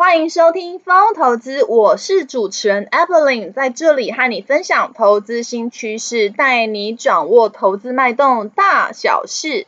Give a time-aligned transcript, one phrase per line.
[0.00, 9.66] 欢迎收听风投资，我是主持人 Evelyn，在这里和你分享投资新趋势，带你掌握投资脉动大小事。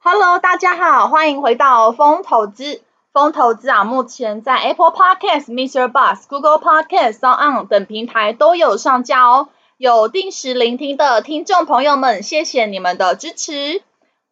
[0.00, 2.82] Hello，大家好，欢迎回到风投资。
[3.16, 5.90] 风投资啊，目前在 Apple Podcast、Mr.
[5.90, 9.48] Bus、Google Podcast、s o n On 等平台都有上架哦。
[9.78, 13.80] 有定时聆听的听众朋友们，谢谢你们的支持。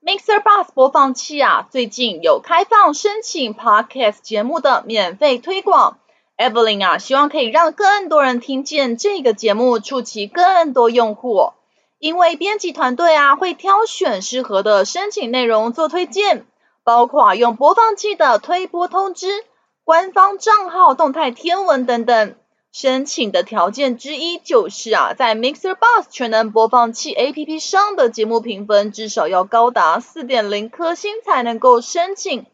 [0.02, 0.42] Mr.
[0.42, 5.96] Bus 播放器啊，最近有开放申请 Podcast 节目的免费推广。
[6.36, 11.54] Evelyn 啊，希望可以让更多人听见这个节目，触及更多用户。
[11.98, 16.44] 因为编辑团队啊，会挑选适合的申请内容做推荐。
[16.84, 19.44] 包括用播放器的推播通知、
[19.84, 22.34] 官方账号动态天文等等。
[22.72, 32.46] 申请的条件之一就是啊，在 Mixer b o s 全能播放器 APP 上的节目评分至少要高达四点零颗星才能够申请，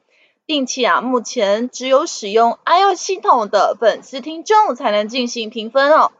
[0.44, 6.12] 并且啊，目前只有使用 iOS 系统的粉丝听众才能进行评分哦。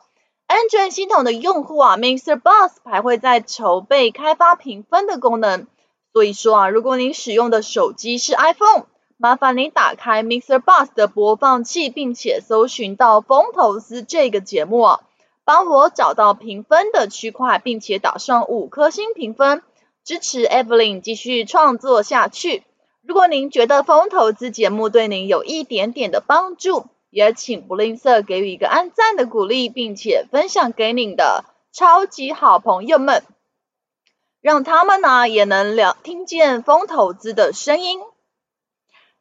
[0.49, 5.67] Android 系统的用户啊，Mixer b o s 还会在筹备开发评分的功能。
[6.13, 14.99] 所以说啊，如果您使用的手机是 iPhone，麻烦您打开 MixerBox 的播放器，并且搜寻到《风投资》这个节目，
[15.45, 19.63] 帮我找到评分的区块，并且打上五颗星评分，
[20.05, 22.65] 支持 Evelyn 继续创作下去。
[23.03, 33.23] 如果您觉得《风投资》节目对您有一点点的帮助，也请不吝啬给予一个按赞的鼓励，并且分享给您的超级好朋友们。
[34.41, 38.01] 让他们呢也能了听见风投资的声音。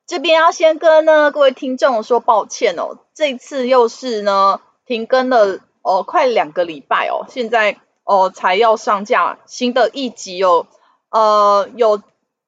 [0.07, 10.67] 这边要先跟呢各位听众说抱歉哦，这次又是呢停更了哦快两个礼拜哦，现在哦才要上架新的一集哦。
[11.09, 12.01] 呃，有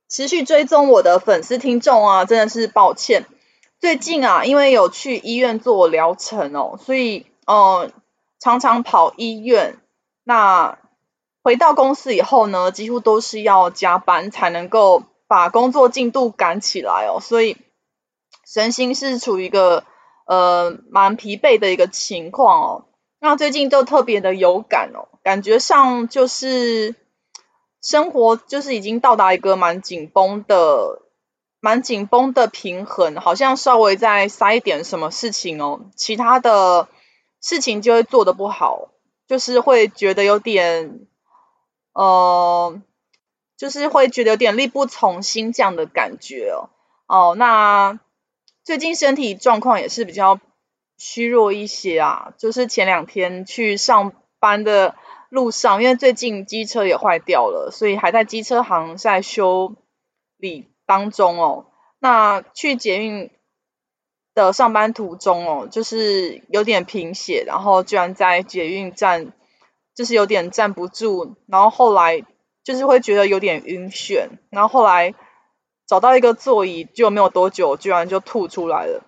[0.08, 3.26] 持续追踪我的粉丝听众啊，真的是抱歉。
[3.80, 7.92] 最近啊，因为有去医院做疗程哦，所以呃
[8.40, 9.78] 常常跑医院
[10.24, 10.78] 那。
[11.44, 17.58] 回到公司以后呢，几乎都是要加班才能够把工作进度赶起来哦，所以
[18.46, 19.84] 身心是处于一个
[20.28, 22.86] 呃蛮疲惫的一个情况哦。
[23.20, 26.96] 那最近都特别的有感哦，感觉上就是
[27.82, 31.02] 生活就是已经到达一个蛮紧绷的、
[31.60, 36.88] 蛮紧绷的平衡，好像稍微再塞一点什么事情哦，其他的
[37.42, 38.90] 事情就会做得不好，
[39.28, 41.08] 就是会觉得有点。
[41.94, 42.82] 呃，
[43.58, 46.70] 就是会觉得有点力不从心这样的感觉哦。
[47.08, 48.00] 哦，那
[48.64, 50.40] 最近身体状况也是比较
[50.98, 52.34] 虚弱一些啊。
[52.38, 54.96] 就是前两天去上班的
[55.30, 59.76] 路上，因为最近机车也坏掉了，所以还在机车行在修
[60.38, 61.66] 理当中哦。
[62.00, 63.30] 那去捷运
[64.34, 69.34] 的上班途中哦，就是有点贫血，然后居然在捷运站。
[69.94, 72.26] 就是有点站不住，然后后来
[72.64, 75.14] 就是会觉得有点晕眩，然后后来
[75.86, 79.04] 找到一个座椅，就没有多久，居然就吐出来了。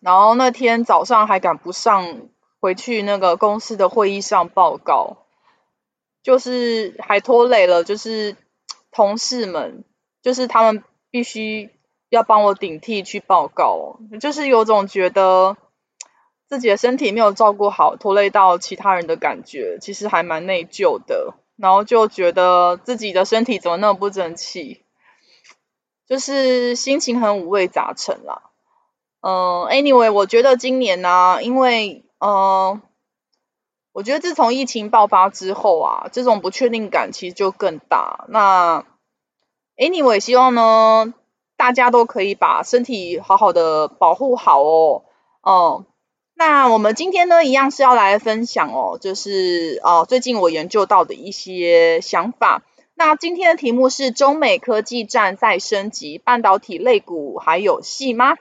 [0.00, 2.28] 然后那天早上还赶不上
[2.60, 5.26] 回去那个公司的会议上报告，
[6.22, 8.36] 就是还拖累了，就是
[8.92, 9.84] 同事们，
[10.22, 11.70] 就是他们必须
[12.08, 15.56] 要帮我顶替去报告，就是有种觉得。
[16.48, 21.34] 自己的身体没有照顾好，拖累到其他人的感觉，其实还蛮内疚的。
[21.56, 24.84] 然后就觉得自己的身体怎么那么不争气，
[26.06, 28.42] 就是心情很五味杂陈啦。
[29.20, 32.80] 嗯，anyway，我觉得今年呢、因为嗯，
[33.92, 38.26] 我觉得自从疫情爆发之后啊，这种不确定感其实就更大。
[38.28, 38.86] 那
[39.76, 41.12] anyway，希望呢
[41.56, 45.02] 大家都可以把身体好好的保护好哦。
[45.42, 45.84] 嗯。
[46.38, 52.62] 那我们今天呢，一样是要来分享哦，就是哦，最近我研究到的一些想法。
[52.94, 58.36] 那今天的题目是中美科技战再升级，半导体类股还有戏吗？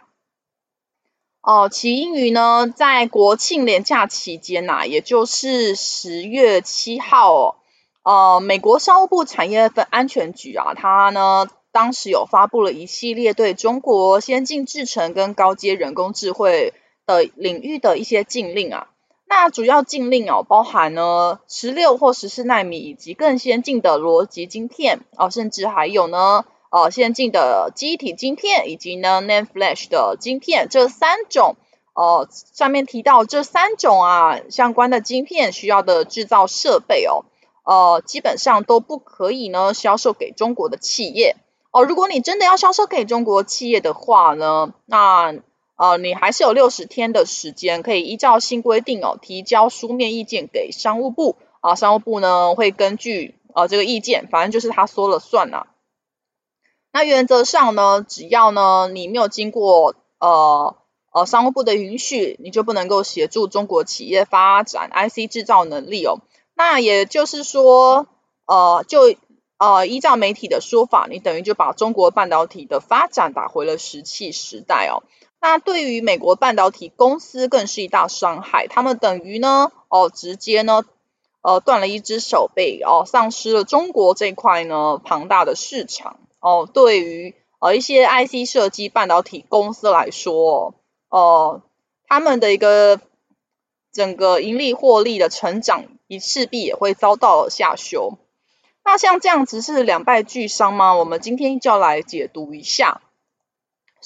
[1.41, 7.55] 哦，起因于呢，在国庆连假期间呐、也就是十月七号哦，
[8.03, 16.75] 呃，美国商务部产业分安全局啊，它呢当时有发布了一系列对中国先进制程跟高阶人工智慧。
[17.07, 18.89] 的领域的一些禁令啊，
[19.25, 31.55] 那主要禁令哦，包含呢十六或十四奈米以及更先进的逻辑晶片哦，甚至还有呢呃先进的记忆体晶片以及呢 NAND Flash 的晶片这三种。
[31.99, 37.25] 呃，上面提到这三种啊相关的晶片需要的制造设备哦，
[37.63, 41.35] 呃，基本上都不可以呢销售给中国的企业
[41.71, 41.83] 哦。
[41.83, 45.33] 如果你真的要销售给中国企业的话呢，那
[45.77, 55.67] 呃你还是有六十天的时间，可以依照新规定哦提交书面意见给商务部啊，商务部呢会根据呃这个意见，反正就是他说了算呐、啊。
[56.91, 60.75] 那原则上呢，只要呢你没有经过呃。
[61.13, 66.19] 呃，商务部的允许，你就不能够协助中国企业发展 IC 制造能力哦。
[66.53, 68.07] 那也就是说，
[68.45, 69.15] 呃，就
[69.57, 75.01] 呃依照媒体的说法，你等于就把中国半导体的发展打回了石器时代哦。
[75.49, 80.83] 那对于美国半导体公司更是一大伤害，他们等于呢，哦，直接呢，
[81.41, 86.69] 呃，断了一只手臂哦，丧失了中国这块呢庞大的市场哦。
[86.71, 90.75] 对于呃一些 IC 设计半导体公司来说，
[91.07, 91.17] 哦。
[91.17, 91.61] 哦，
[92.09, 92.99] 他们的一个
[93.93, 98.17] 整个盈利获利的成长，也势必也会遭到下修。
[98.83, 100.93] 那像这样子是两败俱伤吗？
[100.93, 102.99] 我们今天就要来解读一下。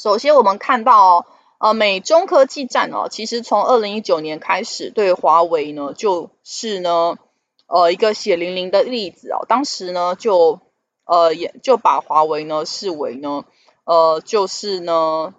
[0.01, 1.27] 首先，我们看到
[1.59, 7.19] 呃美中科技战哦，其实从二零一九年开始，对华为呢就是呢
[7.67, 9.45] 呃一个血淋淋的例子哦。
[9.47, 10.59] 当时呢就
[11.05, 13.45] 呃也就把华为呢视为呢
[13.83, 15.35] 呃就是呢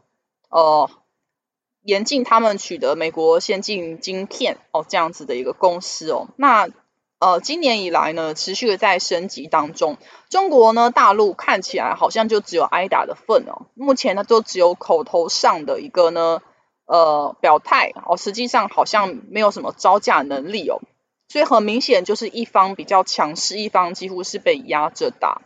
[0.49, 0.89] 呃。
[1.85, 6.29] 严禁他们取得美国先进晶片哦，这样子的一个公司哦。
[6.37, 6.69] 那
[7.23, 9.97] 呃，今年以来呢，持续的在升级当中。
[10.29, 13.67] 中国呢，大陆看起来好像就只有挨打的份哦。
[13.75, 16.43] 目前呢，都只有口头上的一个呢，
[16.85, 20.81] 呃，表态哦，实际上好像没有什么招架能力哦。
[21.29, 25.43] 所以很明显就是一方比较强势，一方几乎是被压着打。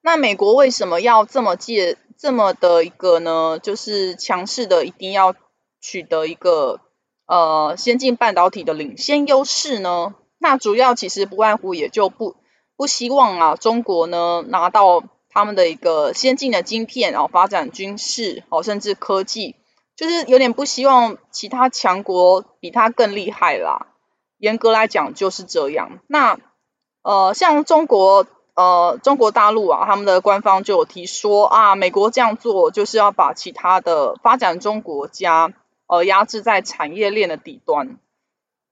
[0.00, 1.96] 那美国为什么要这么借？
[2.18, 5.36] 这么的一个呢，就是强势的，一定要
[5.80, 6.80] 取得一个
[7.28, 10.16] 呃先进半导体的领先优势呢？
[10.38, 12.34] 那主要其实不外乎也就不
[12.76, 19.54] 不希望啊，中国呢拿到他们的一个先进的晶片，然后发展军事哦，甚至科技，
[19.94, 23.86] 就是有点不希望其他强国比他更厉害啦。
[24.38, 26.00] 严格来讲就是这样。
[26.08, 26.38] 那
[27.02, 28.26] 呃，像中国。
[28.58, 35.52] 呃，中国大陆啊，他们的官方就有提说啊，美国这样做就是要把其他的发展中国家
[35.88, 37.98] 呃压制在产业链的底端。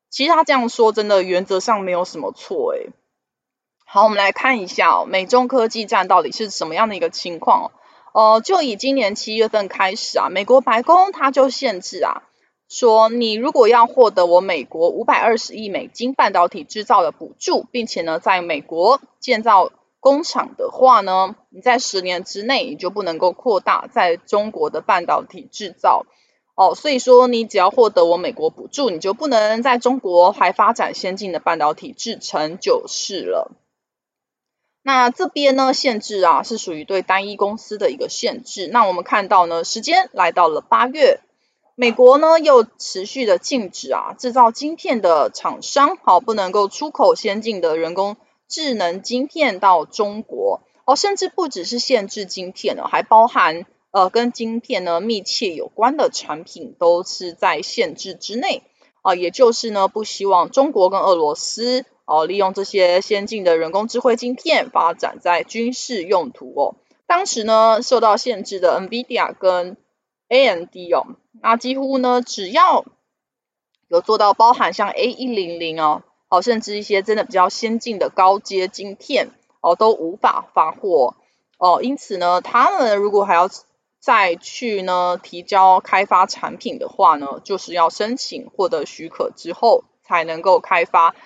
[0.09, 2.91] 其实他这样说，真的原则上没有什么错诶。
[3.85, 7.73] 好，我们来看一下哦，美中科技战到底是什么样的一个情况？
[8.15, 12.23] 呃，就以今年七月份开始啊，美国白宫它就限制啊，
[12.69, 19.71] 说你如果要获得我美国五百二十亿美金半导体制造的补助，并且呢，在美国建造
[20.01, 26.07] 工厂的话呢，你在十年之内你就不能够扩大在中国的半导体制造
[26.57, 26.75] 哦。
[26.75, 33.53] 所以说，你只要获得我美国补助，你就不能在中国还发展先进的半导体制程就是了。
[34.83, 38.69] 那这边呢，限制啊是属于对单一公司的一个限制。
[38.73, 41.21] 那我们看到呢，时间来到了八月，
[41.75, 48.17] 美国呢又持续的禁止啊制造晶片的厂商好不能够出口先进的人工。
[48.49, 53.67] 智能晶片到中国哦，甚至不只是限制晶片呢，还包含
[53.97, 58.63] 呃跟晶片呢密切有关的产品都是在限制之内
[59.01, 66.75] 啊，也就是呢不希望中国跟俄罗斯哦利用这些先进的人工智慧晶片发展在军事用途哦。
[67.07, 69.79] 当时呢受到限制的 NVIDIA 跟
[70.29, 72.85] AMD 哦，那几乎呢只要
[73.89, 76.03] 有做到包含像 A 一零零哦。
[76.29, 79.31] 哦，甚至一些真的比较先进的高阶晶片
[79.61, 81.15] 哦，都无法发货
[81.57, 81.81] 哦。
[81.83, 83.49] 因此呢，他们如果还要
[83.99, 91.17] 再去呢提交开发产品的话呢，就是要申请获得许可之后才能够开发。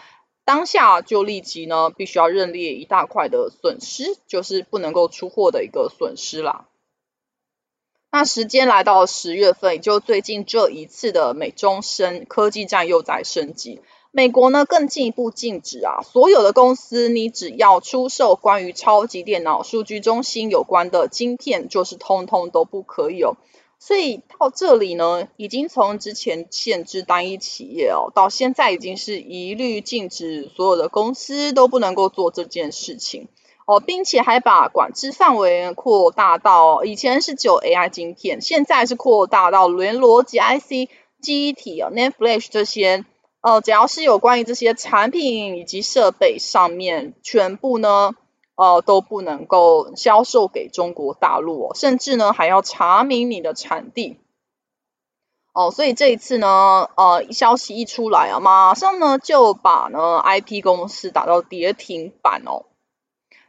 [0.45, 6.67] 当下就立即呢，必须要认列一大块的损失，就是不能够出货的一个损失啦。
[8.11, 13.81] 那时间来到十月份，也就最近这一次的美中深科技战又在升级。
[14.13, 23.37] 美国呢更进一步禁止啊，所有的公司你只要出售关于超级电脑、数据中心有关的晶片，就是通通都不可以哦。
[23.79, 33.29] 所以到这里呢，已经从之前限制单一企业哦，到现在已经是一律禁止所有的公司都不能够做这件事情
[33.65, 40.91] 哦，并且还把管制范围扩大到以前是只有 AI 晶片，现在是扩大到连逻辑 IC、
[41.23, 43.05] 记忆体啊、NAND Flash 这些。
[43.43, 48.15] 呃，只要是有关于这些产品以及设备上面，全部呢，
[48.55, 54.19] 呃都不能够销售给中国大陆哦，甚至呢还要查明你的产地。
[55.53, 62.67] 哦，所以这一次呢，呃，消息一出来啊，马上呢就把呢 IP 公司打到跌停板哦。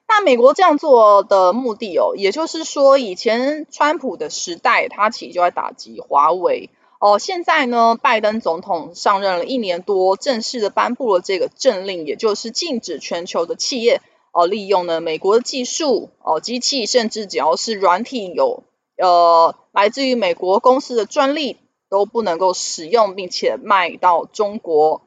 [0.07, 6.69] 那美国这样做的目的哦，也就是说，以前川普的时代，他其实就在打击华为
[7.01, 7.19] 哦。
[7.19, 18.63] 现在呢，拜登总统上任了一年多，正式的颁布了这个政令，也就是禁止全球的企业哦利用呢美国的技术哦机器，甚至只要是软体有
[18.95, 21.57] 呃来自于美国公司的专利。
[21.91, 25.01] 都不能够使用，并且卖到中国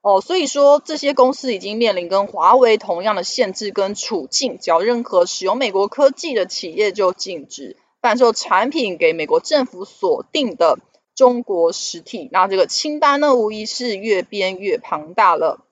[0.00, 10.80] 哦，所以说这些公司已经面临跟华为同样的限制跟处境，只要任何使用美国科技的企业就禁止贩售产品给美国政府锁定的
[11.14, 15.64] 中国实体，那这个清单呢，无疑是越编越庞大了。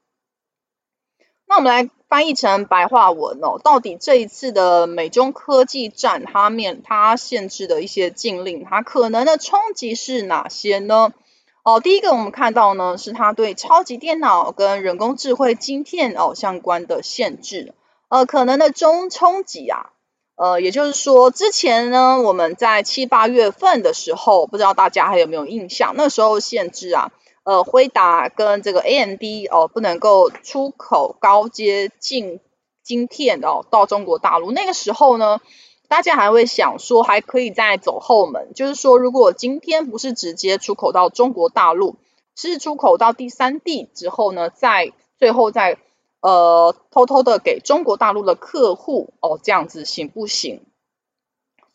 [1.46, 11.12] 那我们来翻译成白话文哦，到底这一次的美中科技战，它面它限制的一些禁令，它可能的冲击是哪些呢？
[11.62, 17.74] 哦，第一个我们看到呢，是它对超级电脑跟人工智慧晶片哦相关的限制，
[18.08, 19.91] 呃，可能的中冲击啊，
[20.42, 27.12] 呃，也就是说之前呢，我们在七八月份的时候，不知道大家还有没有印象，那时候限制啊。
[27.44, 29.22] 呃，辉达跟这个 AMD
[29.52, 32.40] 哦，不能够出口高阶晶
[32.82, 34.50] 晶片哦到中国大陆。
[34.50, 35.40] 那个时候呢，
[35.86, 41.94] 大家还会想说，还可以再走后门，就是说，如果今天不是直接出口到中国大陆，
[42.34, 45.78] 是出口到第三地之后呢，再最后再
[46.22, 50.62] 呃偷偷的给中国大陆的客户哦，这样子行不行？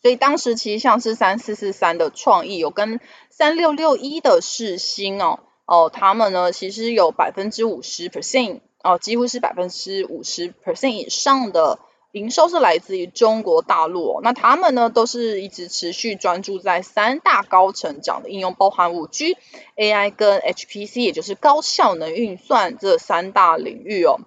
[0.01, 2.99] 所以当时其实像是三四四三的创意有跟
[3.29, 5.39] 三六六一的世芯哦。
[5.65, 11.79] 哦，他们呢，其实有百分之五十 percent 哦，几乎是百分之五十 percent 以上的
[12.13, 14.21] 营收是来自于中国大陆。
[14.23, 19.35] 那他们呢，都是一直持续专注在三大高成长的应用，包含五 G、
[19.75, 24.21] AI 跟 HPC，也就是高效能运算这三大领域哦。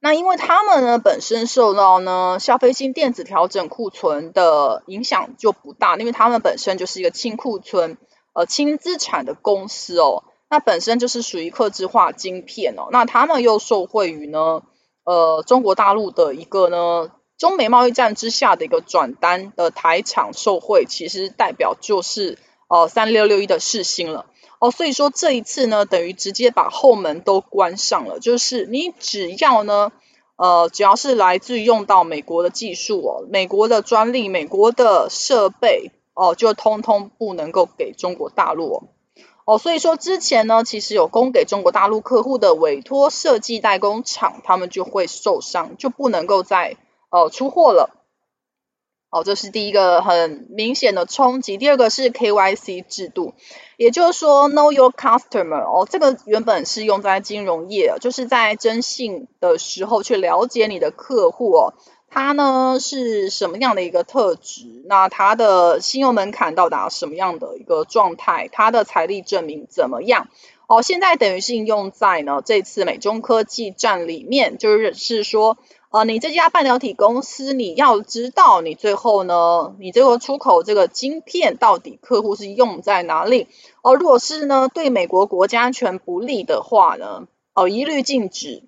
[0.00, 7.98] 那因为他们呢，本身受到呢消费性电子调整库存的影响就不大，因为他们本身就是一个轻库存。
[8.32, 14.62] 呃，轻资产的公司哦，那本身就是属于客制化晶片哦，那他们又受惠于呢，
[15.02, 22.38] 呃，中国大陆的一个呢，中美贸易战之下的一个转单的台厂受惠，其实代表就是
[22.68, 24.26] 呃三六六一的世芯了
[24.60, 29.90] 哦，所以说这一次呢，等于直接把后门都关上了，就是你只要呢，
[30.36, 35.90] 呃，只要是来自于用到美国的技术哦，美国的专利，美国的设备。
[36.12, 38.82] 哦，就通通不能够给中国大陆哦，
[39.46, 46.76] 哦，所以说之前呢，其实有供给中国大陆客户的委托设计代工厂，他们就会受伤，就不能够再
[47.10, 48.04] 呃出货了。
[49.08, 51.56] 哦，这是第一个很明显的冲击。
[51.56, 53.32] 第二个是 KYC 制度，
[53.80, 61.72] 也就是说 Know Your Customer 哦，这个原本是用在金融业，就是在征信的时候去了解你的客户哦。
[62.10, 64.82] 他呢是什么样的一个特质？
[64.84, 68.50] 那他的信用门槛到达什么样的一个状态？
[68.52, 70.28] 他的财力证明怎么样？
[70.66, 75.56] 哦，现在等于是应用在呢这次美中科技战里面，就是是说，
[75.90, 83.48] 呃，你这家半导体公司，你要知道你最后呢，你这个出口这个晶片到底客户是用在哪里？
[83.82, 88.62] 哦，如果是呢对美国国家安全不利的话呢，哦，一律禁止。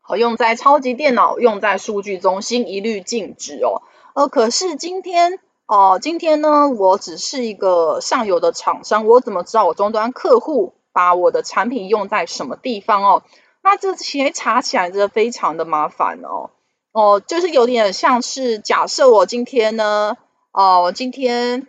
[0.00, 3.82] 好，用在超级电脑，用在数据中心，一律禁止哦。
[4.14, 13.22] 呃，可是今天哦、今天呢，我只是一个上游的厂商，我怎么知道我终端客户把我的产品用在什么地方哦？
[13.62, 16.50] 那这些查起来真的非常的麻烦哦。
[16.92, 20.16] 哦、就是有点像是假设我今天呢，
[20.52, 21.66] 哦、我今天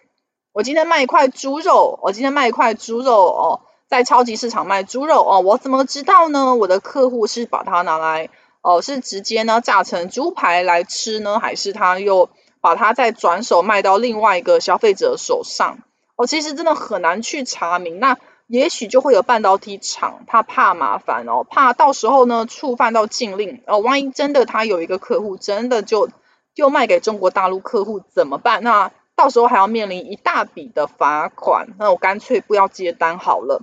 [0.52, 3.62] 我今天卖一块猪肉，我今天卖一块猪肉哦。
[3.88, 6.56] 在超级市场卖猪肉哦，我怎么知道呢？
[6.56, 8.30] 我的客户是把它拿来
[8.62, 15.78] 哦，是直接呢炸成猪排来吃呢，还是他又把它再转手卖到另外一个消费者手上？
[16.16, 18.00] 哦，其实真的很难去查明。
[18.00, 26.10] 那也许就会有半导体厂，他怕麻烦哦，怕到时候呢触犯到禁令哦，万一真的他有一个客户真的就
[26.54, 28.62] 就卖给中国大陆客户怎么办？
[28.62, 33.62] 那到时候还要面临一大笔的罚款，那我干脆不要接单好了。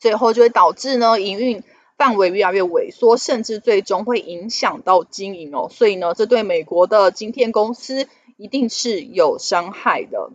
[0.00, 1.62] 最后就会导致呢，营运
[1.96, 5.68] 范围越来越萎缩，甚至最终会影响到经营哦。
[5.70, 10.30] 所以呢，这对美国的晶片公司一定是有伤害的。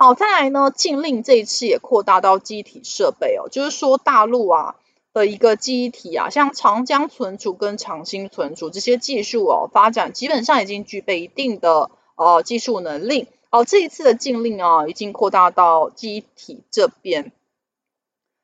[0.00, 4.76] 好，再来呢，禁令这一次也扩大到机体设备哦，就是说大陆啊，
[5.12, 13.26] 的一个记忆体啊，像长江存储跟长兴存储这些技术哦，发展基本上已经具备一定的呃技术能力。
[13.50, 17.32] 哦，这一次的禁令啊，已经扩大到机体这边。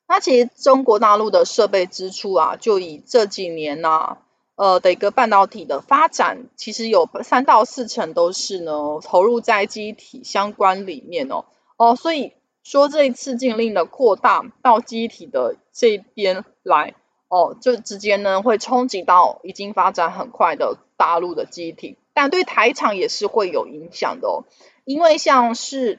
[0.08, 4.18] 那其实中国大陆的设备支出啊，就以这几年呢、
[4.56, 11.44] 呃的一个半导体的发展，其实有三到四成都是呢投入在记忆体相关里面哦。
[11.76, 12.32] 哦，所以
[12.62, 16.94] 说这一次禁令的扩大到记忆体的这边来，
[17.28, 24.44] 哦，就直接呢会冲击到已经发展很快的大陆的记忆体，但对台厂也是会有影响的哦。
[24.84, 25.98] 因为像是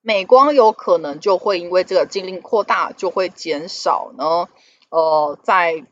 [0.00, 4.48] 美光有可能就会因为这个禁令扩大，就会减少呢，
[4.90, 5.84] 呃，在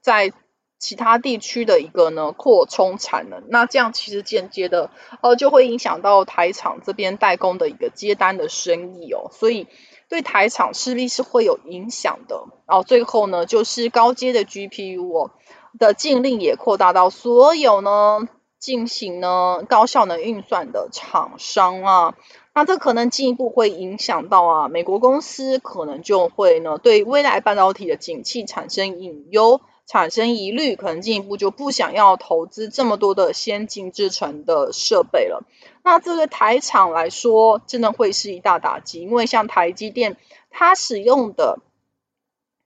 [0.00, 0.32] 在
[0.78, 4.90] 其他地区的一个呢扩充产能，那这样其实间接的
[5.22, 9.66] 呃就会影响到台厂这边代工的一个接单的生意哦，所以
[10.08, 12.44] 对台厂势必是会有影响的。
[12.66, 15.30] 然后最后呢，就是高阶的 GPU 哦
[15.78, 18.28] 的禁令也扩大到所有呢。
[18.60, 22.14] 进行呢高效能运算的厂商啊，
[22.54, 35.42] 那这可能进一步会影响到啊，美国公司可能就会呢对未来半导体的景气产生隐忧，产生疑虑，可能进一步就不想要投资这么多的先进制程的设备了。
[35.82, 40.16] 那这个台厂来说，真的会是一大打击，因为像台积电，
[40.48, 41.58] 它使用的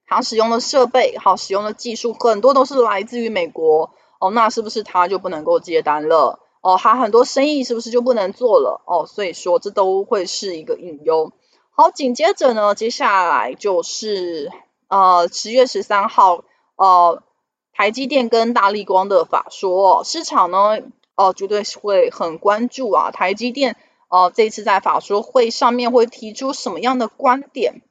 [0.07, 3.95] 它使用的设备，好使用的技术，很多都是来自于美国。
[4.21, 6.40] 哦，那是不是他就不能够接单了？
[6.61, 8.83] 哦，他很多生意是不是就不能做了？
[8.87, 11.33] 哦，所以说这都会是一个隐忧。
[11.71, 14.52] 好，紧接着呢，接下来就是
[14.88, 16.45] 呃十月十三号，
[16.76, 17.23] 呃
[17.73, 20.78] 台积电跟大立光的法说，市场呢，
[21.16, 23.76] 哦、呃、绝对会很关注啊，台积电
[24.09, 27.83] 呃这次在法说会上面会提出什么样的观点？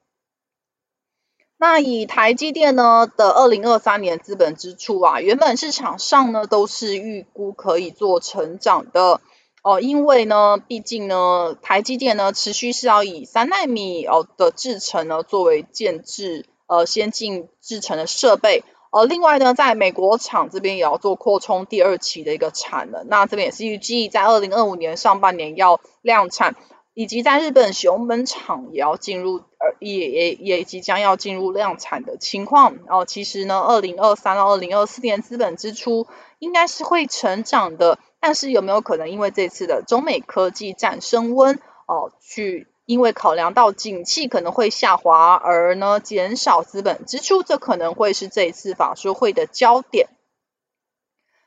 [1.56, 9.20] 那以台积电呢的二零二三年资本支出啊，原本市场上呢都是预估可以做成长的
[9.62, 18.62] 哦，因为呢，毕竟呢，台积电呢持续是要以三奈米哦的制程呢作为建制呃先进制程的设备，
[18.94, 26.54] 呃，另外呢，在美国厂这边也要做扩充第二期的一个产能，那这边也是预计在二零二五年上半年要量产。
[26.96, 32.76] 以及在日本熊本厂也要进入，呃，也也也即将要进入量产的情况。
[32.88, 36.06] 哦，其实呢，二零二三到二零二四年资本支出
[36.38, 41.56] 应该是会成长的，但是有没有可能因为这次的中美科技战升温，
[41.88, 50.08] 哦，去因为考量到景气可能会下滑而呢减少资本支出，这可能会是这一次法说会的焦点。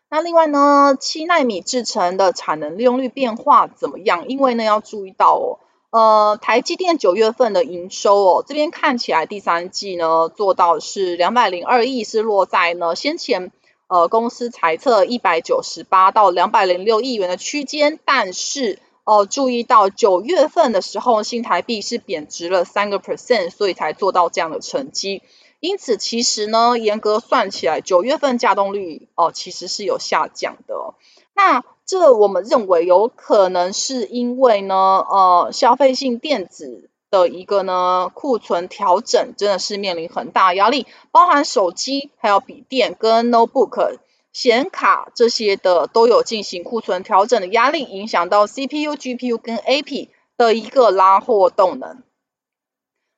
[0.10, 4.30] 那另外呢，七奈米制程的产能利用率变化怎么样？
[4.30, 13.52] 因为呢，要注意到哦，呃，台积电九月份的营收哦，这边看起来第三季呢做到是两百零二亿，是落在呢先前
[13.88, 25.24] 呃公司财测一百九十八到两百零六亿元的区间，但是哦、注意到九月份的时候新台币是贬值了三个 percent，所以才做到这样的成绩。
[25.62, 30.94] 因此，其实呢，严格算起来，九月份稼动率哦，其实是有下降的。
[31.34, 44.00] 那这我们认为有可能是因为呢，呃，消费性电子的一个呢库存调整，真的是面临很大压力，包含手机、还有笔电跟 notebook
[44.38, 52.04] 显卡这些的都有进行库存调整的压力，影响到 CPU、GPU 跟 AP 的一个拉货动能。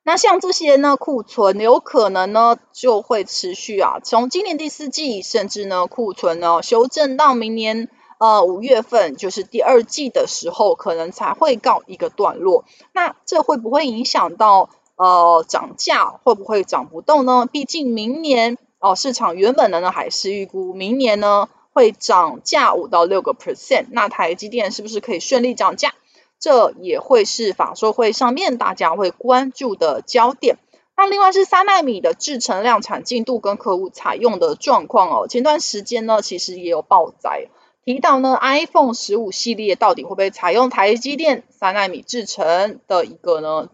[0.02, 12.64] 那像这些呢，库存有可能呢就会持续啊，从今年第四季，甚至呢库存呢修正到明年呃五月份，就是第二季的时候，可能才会告一个段落。
[12.94, 16.06] 那这会不会影响到呃涨价？
[16.24, 17.46] 会不会涨不动呢？
[17.46, 23.86] 毕竟明年哦、市场原本的呢还是预估明年呢会涨价五到六个 percent。
[23.92, 25.94] 那台积电是不是可以顺利涨价？
[26.40, 30.58] 这也会是法说会上面大家会关注的焦点。
[30.96, 35.28] 那另外是三奈米的制程量产进度跟客户采用的状况哦。
[35.28, 37.48] 前段时间呢，其实也有报载
[37.86, 43.70] 提到呢，iPhone 十五系列到底会不会采用台积电三奈米制程的一个呢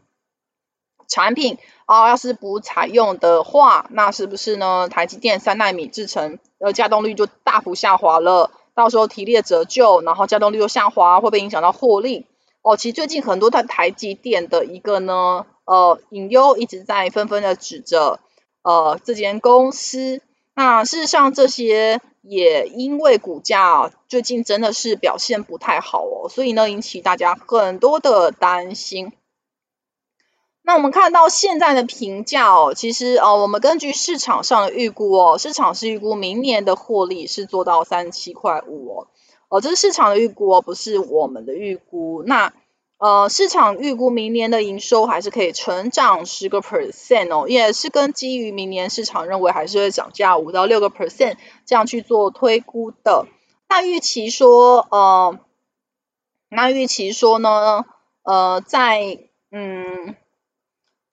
[1.07, 2.09] 产品啊？
[2.09, 8.51] 要是不采用的话，那是不是呢台积电三奈米制程呃稼动率就大幅下滑了？
[8.73, 12.25] 到时候提列折旧，然后稼动率又下滑，会不会影响到获利？
[12.61, 18.19] 哦，其实最近很多的台积电的一个呢，呃，隐忧一直在纷纷的指着
[18.63, 20.21] 呃这间公司。
[20.55, 29.11] 那事实上，这些也因为股价最近真的是表现不太好哦，所以呢，引起大家很多的担心。
[30.67, 39.07] 那我们看到现在的评价哦，其实哦，我们根据市场上的预估哦，市场是预估明年的获利是做到三十七块五哦，
[39.47, 42.23] 哦，这是市场的预估哦，不是我们的预估。
[42.25, 42.51] 那
[42.97, 51.35] 呃，市场预估明年的营收还是可以成长十个 percent 哦，也是跟基于明年市场认为还是会涨价五到六个 percent
[51.67, 53.27] 这样去做推估的。
[53.69, 55.37] 那预期说呃，
[56.49, 57.85] 那预期说呢，
[58.23, 59.19] 呃，在
[59.51, 60.15] 嗯。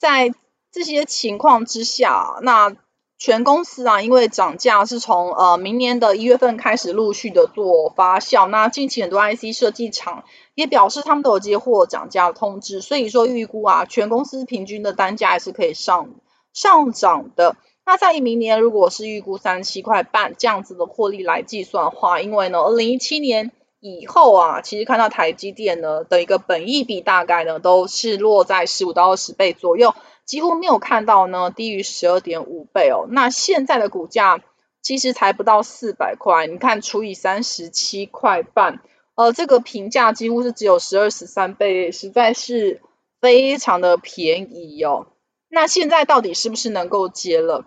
[0.02, 0.34] 在
[0.72, 2.74] 这些情况之下，那
[3.18, 10.24] 全公司啊，因为涨价是从呃明年的一月份开始陆续的做发酵，那近期很多 IC 设计厂
[10.56, 16.10] 也表示他们都有接获涨价的通知，所以说预估啊，全公司平均的单价还是可以上
[16.52, 17.54] 上涨的。
[17.86, 23.52] 那在明年如果是预估三七块半这样子的获利来计算的话，因为呢，二零一七年。
[23.84, 29.92] 以后啊，其实看到台积电呢的一个本益比大概呢都是落在十五到二十倍左右，
[30.24, 33.06] 几乎没有看到呢低于十二点五倍哦。
[33.10, 34.40] 那现在的股价
[34.82, 38.80] 其实才不到四百块，你看除以三十七块半，
[39.16, 42.80] 呃，这个评价几乎是只有十二十三倍，实在是
[43.20, 45.08] 非常的便宜哦。
[45.48, 47.66] 那现在到底是不是能够接了？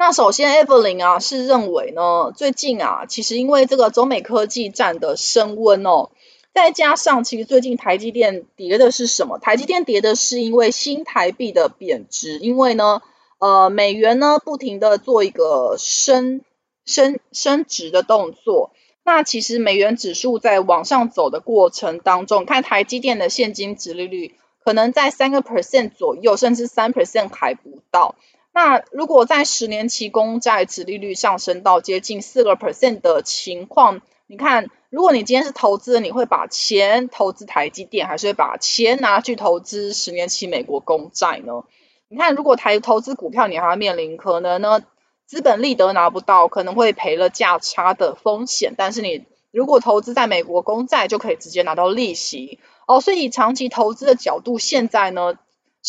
[0.00, 6.10] 那首先，Evelyn 啊是认为呢，最近啊，其实因为这个中美科技战的升温哦，
[6.54, 9.40] 再加上其实最近台积电跌的是什么？
[9.40, 13.02] 台积电跌的是因为新台币的贬值，因为呢，
[13.40, 16.42] 呃，美元呢不停的做一个升
[16.86, 18.70] 升升值的动作。
[19.04, 28.14] 那其实美元指数在往上走的过程当中，看台积电的现金殖利率可能在三个 percent 左右，甚至三 percent 还不到。
[28.60, 41.62] 那如果在十年期公债殖利率上升到接近四个 percent 的情况，你看，如果你今天是投资人，你会把钱投资台积电，还是会把钱拿去投资十年期美国公债呢？
[42.08, 44.80] 你看，如果台投资股票，你还要面临可能呢
[45.24, 48.74] 资本利得拿不到，可能会赔了价差的风险。
[48.76, 53.00] 但是你如果投资在美国公债，就可以直接拿到利息哦。
[53.00, 55.38] 所以以长期投资的角度，现在呢？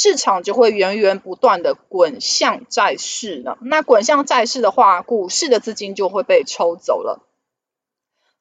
[0.02, 3.58] 市场就会源源不断的滚向债市了。
[3.60, 7.28] 那滚向债市的话，股市的资金就会被抽走了。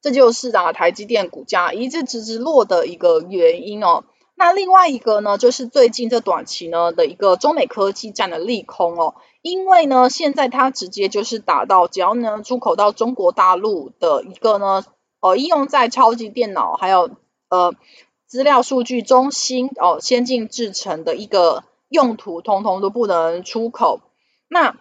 [0.01, 4.05] 这就是啊，台积电股价一直直直落的一个原因哦。
[4.35, 9.15] 那另外一个呢，就是最近这短期呢的一个中美科技战的利空哦。
[9.41, 14.85] 因为呢，现在它直接就是打到，只要呢出口到中国大陆的一个呢，
[15.19, 17.09] 呃，应用在超级电脑还有
[17.49, 17.75] 呃。
[18.29, 24.01] 资料数据中心哦，先进制成的一个用途，通通都不能出口。
[24.47, 24.75] 那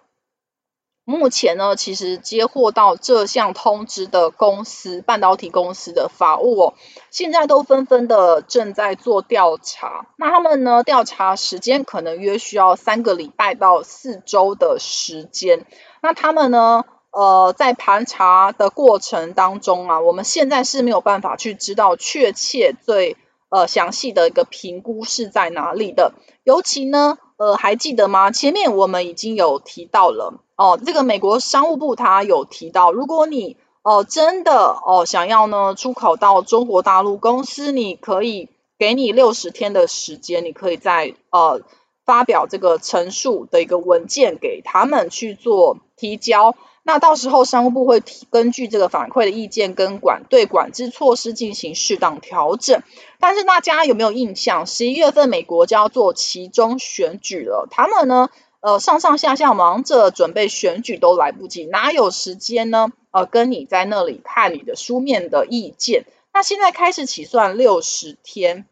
[1.05, 6.75] 目前呢，其实接获到这项通知的公司，半导体公司的法务哦，
[7.11, 10.09] 现在都纷纷的正在做调查。
[10.19, 15.65] 那他们呢，调查时间可能约需要三个礼拜到四周的时间。
[16.03, 23.17] 那他们呢，呃，在盘查的过程当中啊，我们现在是没有办法去知道确切最。
[23.49, 26.13] 呃，详细的一个评估是在哪里的？
[26.45, 28.31] 尤其呢，呃，还记得吗？
[28.31, 41.63] 前面我们已经有提到了哦，这个美国商务部它有提到，如果你哦、真的哦想要呢出口到中国大陆，公司你可以给你六十天的时间，你可以在呃
[42.05, 46.55] 发表这个陈述的一个文件给他们去做提交。
[46.89, 52.81] 那到时候商务部会根据这个反馈的意见跟管对管制措施进行适当调整。
[53.21, 54.67] 但是大家有没有印象？
[54.67, 62.91] 十一月份美国就要做期中选举了，他们呢，呃，上上下下忙着准备选举都来不及，哪有时间呢？
[63.11, 66.07] 呃，跟你在那里看你的书面的意见。
[66.33, 68.65] 那现在开始起算六十天，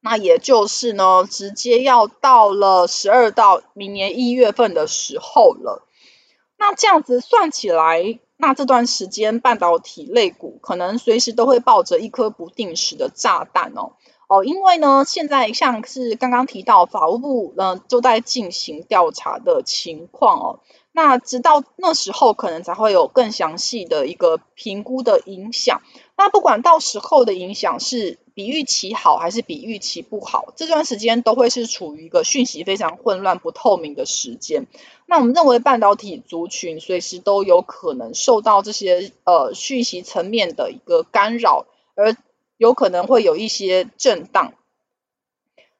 [0.00, 5.86] 那也就是呢，直接要到了十二到明年一月份的时候了。
[6.62, 13.94] 那这样子算起来，那这段时间半导体类股可能随时都会抱着一颗不定时的炸弹哦
[14.28, 20.60] 哦，因为呢，现在像是刚刚提到法务部呢就在进行调查的情况哦，
[20.92, 25.82] 那直到那时候可能才会有更详细的一个评估的影响。
[26.16, 34.66] 那不管到时候的影响是比预期好还是比预期不好，这段时间都会是处于一个讯息非常混乱、不透明的时间。
[35.06, 42.16] 那我们认为半导体族群随时都有可能受到这些呃讯息层面的一个干扰，而
[42.56, 44.52] 有可能会有一些震荡。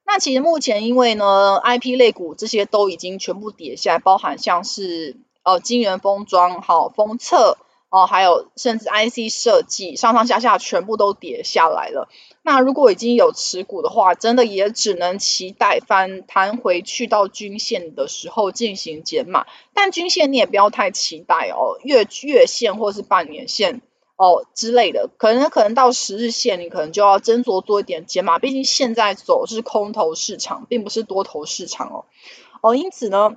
[0.05, 7.59] 那其实目前因为呢，IP 类股这些都已经全部跌下来，包含像是呃晶圆封装、好封测。
[7.93, 12.09] 哦，还有甚至 IC 设计上上下下全部都跌下来了。
[12.43, 19.45] 那如果已经有持股的话，真的也只能期待反弹回去到均线的时候进行减码。
[19.75, 23.83] 但均线你也不要太期待哦，月月线或是半年线
[24.17, 28.39] 哦之类的，可能可能到十日线你可能就要斟酌做一点减码。
[28.39, 32.07] 毕竟现在走是空头市场，并不是多头市场哦。
[32.63, 33.37] 哦，因此呢。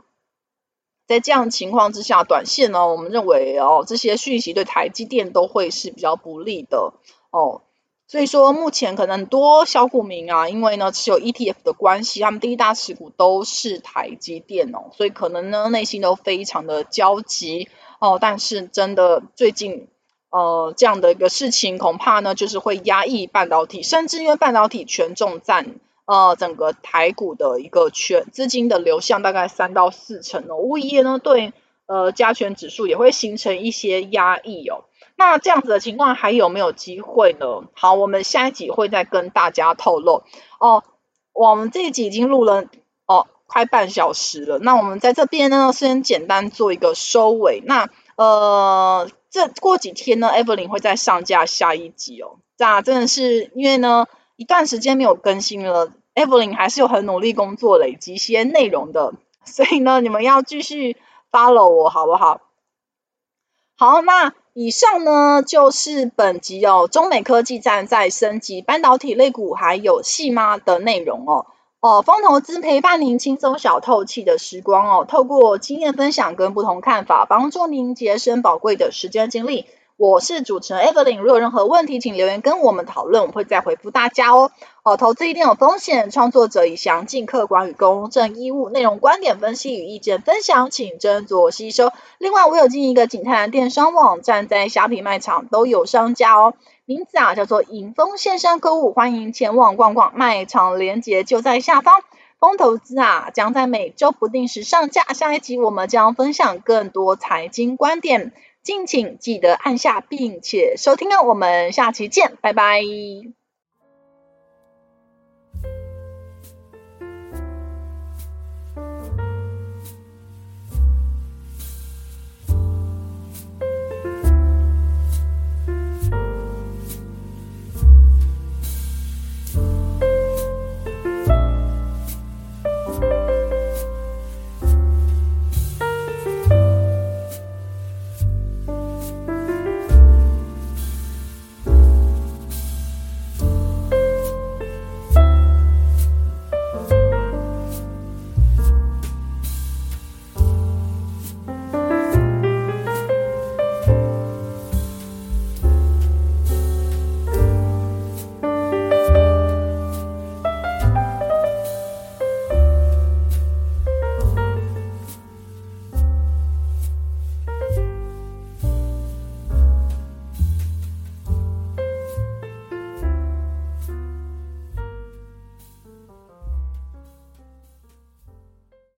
[1.08, 6.94] 在这样情况之下，短线呢，我们认为哦，这些讯息对台积电都会是比较不利的
[7.32, 7.62] 哦。
[8.08, 17.68] 所以说，目前可能很多小股民啊，因为呢持有 ETF 的关系，他们第一大持股都是台积电哦，所以可能呢内心都非常的焦急
[18.00, 18.20] 哦。
[18.22, 19.88] 但是真的最近
[20.30, 25.76] 呃这样的一个事情，恐怕呢就是会压抑半导体，甚至因为半导体权重占。
[26.06, 31.52] 呃，整个台股的一个权资金的流向大概三到四成哦，物业呢对
[31.88, 34.84] 呃加权指数也会形成一些压抑哦。
[35.16, 37.64] 那这样子的情况还有没有机会呢？
[37.74, 40.22] 好，我们下一集会再跟大家透露
[40.60, 40.84] 哦。
[41.34, 42.66] 我们这一集已经录了
[43.08, 47.64] 哦快半小时了，那我们在这边呢先简单做一个收尾。
[47.66, 52.38] 那呃，这过几天呢，Evelyn 会再上架下一集哦。
[52.58, 54.06] 这真的是因为呢。
[54.36, 59.14] 一段时间没有更新了，Evelyn 还是有很努力工作，累积一些内容的，
[59.46, 60.98] 所以呢，你们要继续
[61.32, 62.42] follow 我，好不好？
[63.78, 71.48] 好，那以上呢就是本集哦，中美科技战在升级，半导体类股还有戏吗的内容哦。
[71.82, 79.66] 哦，风投资陪伴您轻松小透气的时光哦，透过经验分享跟不同看法，帮助您节省宝贵的时间精力。
[79.98, 84.52] 我是主持人 Evelyn，如果有任何问题，请留言跟我们讨论，我会再回复大家哦。
[84.84, 91.94] 哦，投资一定有风险，创作者以详尽、客观与公正义务，内容、观点分析与意见分享，请斟酌吸收。
[92.18, 102.02] 另外，我有经营一个景泰蓝电商网站，在虾皮卖场都有上架哦，名字啊叫做迎风线上购物，欢迎前往逛逛，卖场链接就在下方。
[102.38, 108.34] 风投资啊，将在每周不定时上架，下一集我们将分享更多财经观点。
[108.66, 112.82] 敬请记得按下并且收听哦，我们下期见，拜拜。